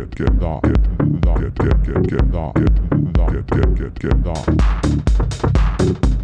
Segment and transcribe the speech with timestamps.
[0.00, 2.74] get get down get down get get get get down get
[3.12, 6.19] down get get get get down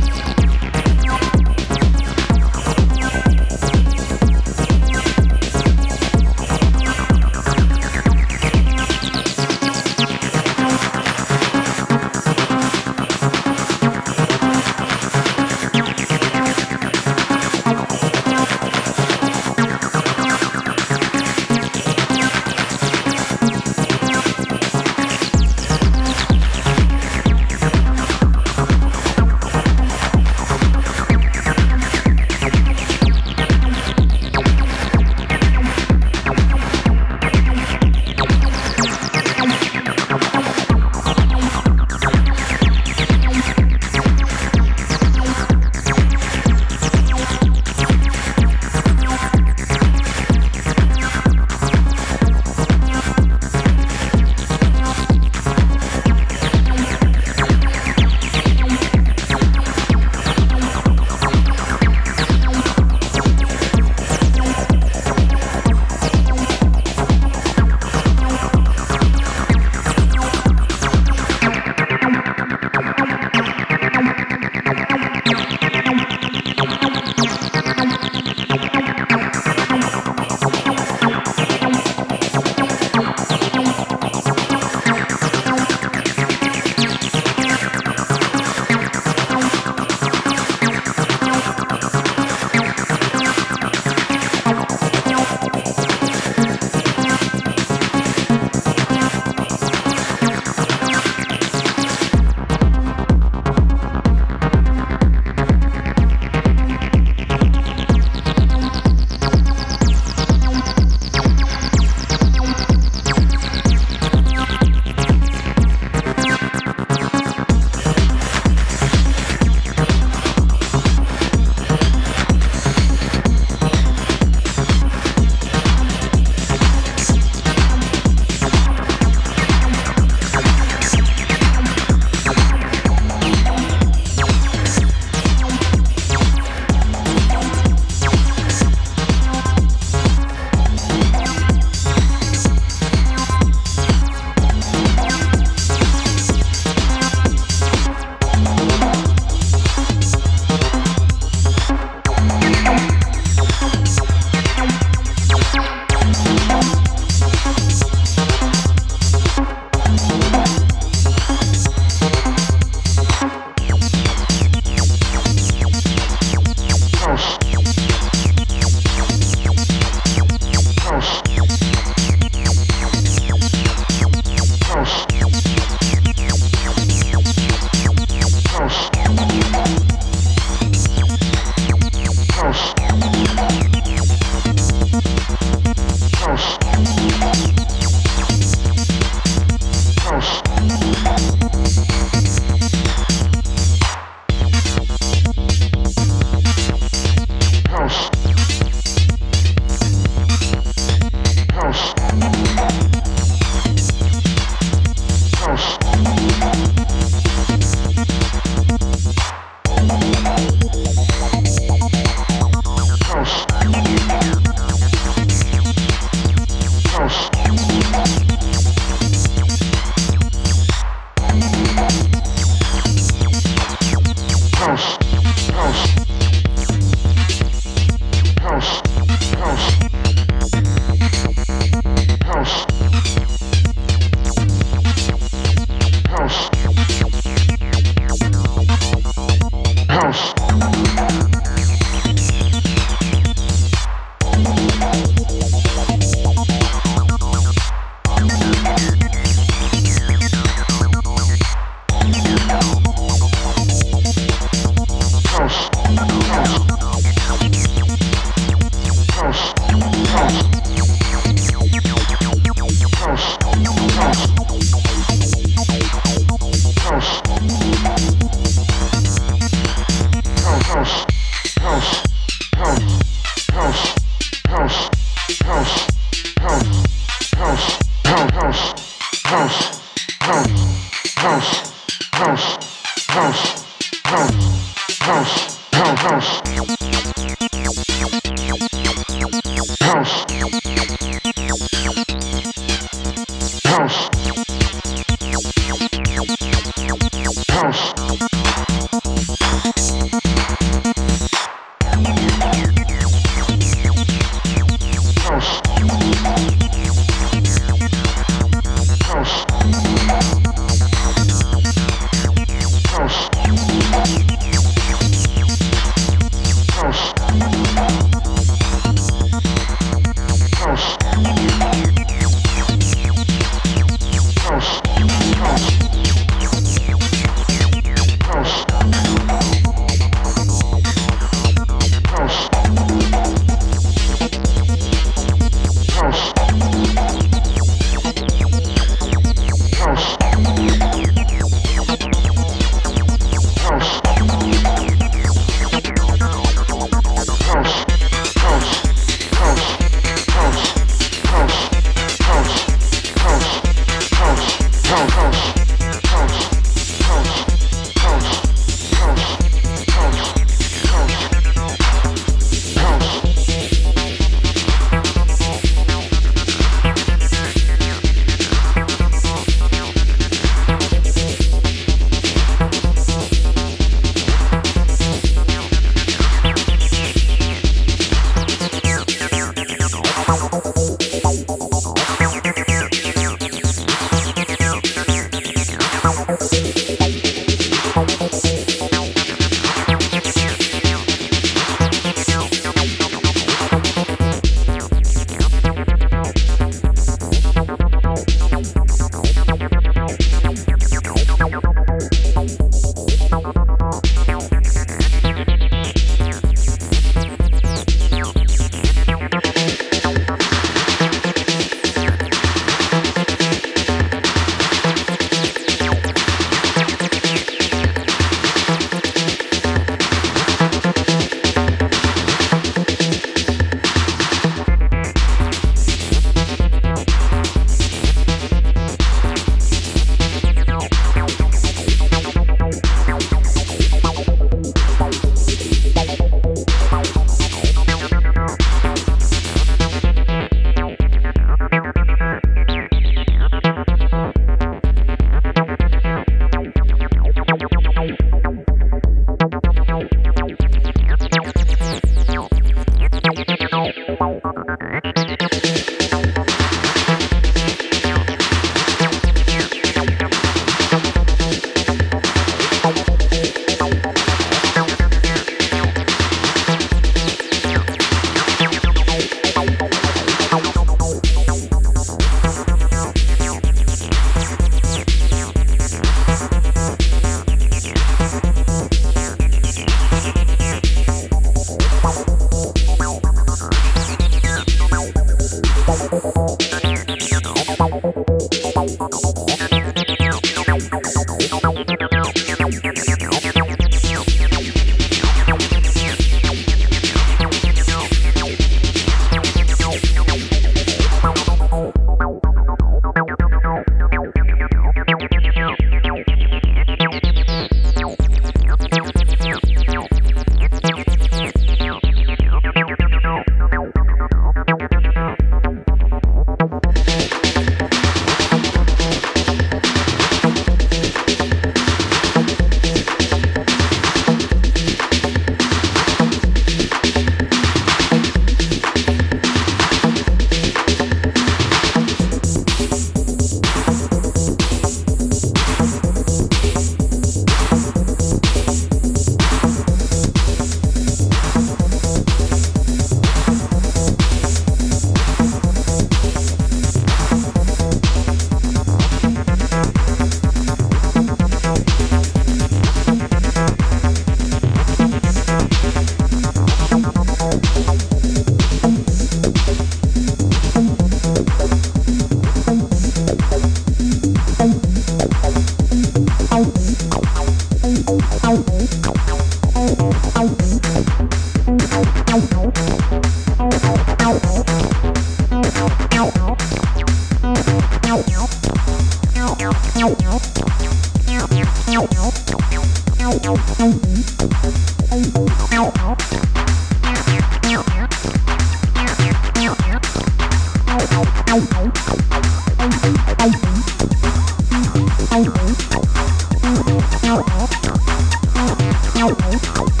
[599.23, 600.00] Oh, oh, oh.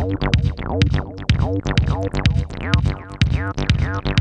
[0.00, 0.22] Thank
[4.08, 4.19] you.